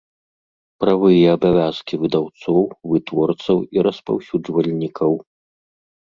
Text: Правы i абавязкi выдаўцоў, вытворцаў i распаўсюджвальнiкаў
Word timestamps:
Правы 0.83 1.09
i 1.15 1.19
абавязкi 1.33 1.99
выдаўцоў, 2.03 2.61
вытворцаў 2.93 3.57
i 3.75 3.83
распаўсюджвальнiкаў 3.89 5.13